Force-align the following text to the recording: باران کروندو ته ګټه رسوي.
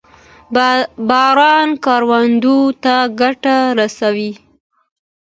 باران 1.07 1.69
کروندو 1.83 2.59
ته 2.83 2.95
ګټه 3.19 3.57
رسوي. 3.79 4.31